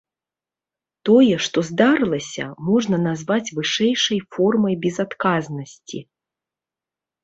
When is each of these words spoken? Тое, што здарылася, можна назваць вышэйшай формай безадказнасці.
Тое, 1.09 1.35
што 1.47 1.63
здарылася, 1.69 2.47
можна 2.71 2.97
назваць 3.07 3.53
вышэйшай 3.61 4.19
формай 4.35 4.83
безадказнасці. 4.89 5.99